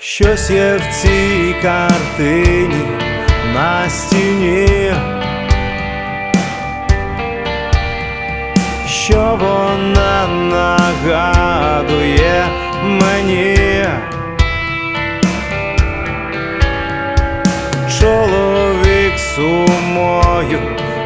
[0.00, 2.84] Щось є в цій картині
[3.54, 4.92] на стіні,
[8.86, 12.46] що вона нагадує
[12.84, 13.86] мені.
[18.00, 20.60] Чоловік сумою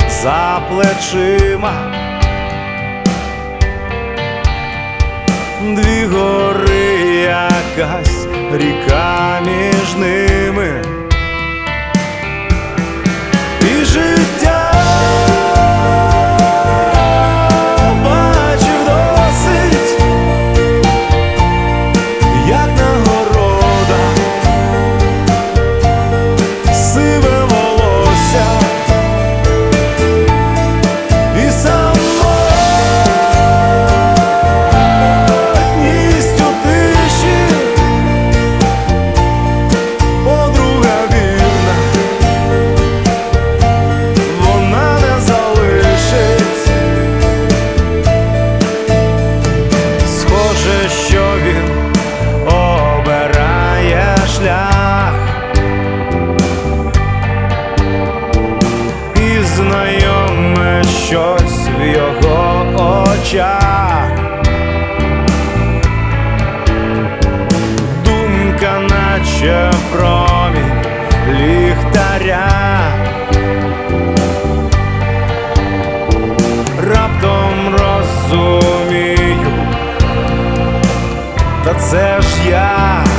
[0.09, 1.73] за плечима.
[5.61, 8.22] Дві гори якась
[8.55, 10.92] ріка між ними
[61.13, 64.13] щось в його очах.
[68.05, 70.83] Думка, наче промінь
[71.29, 72.49] ліхтаря.
[76.79, 79.47] Раптом розумію,
[81.65, 83.12] та це ж я.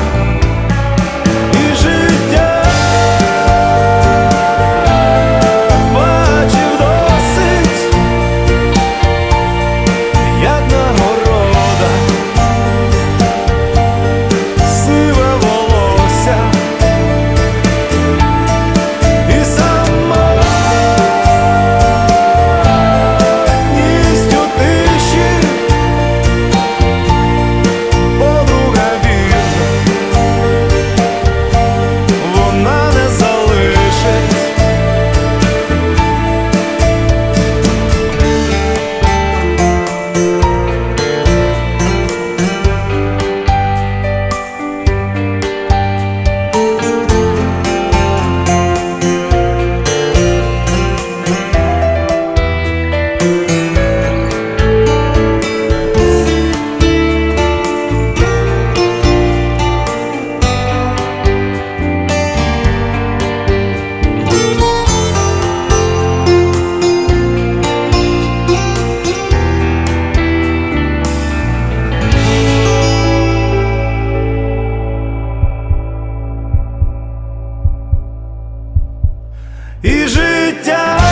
[79.83, 81.02] і життя.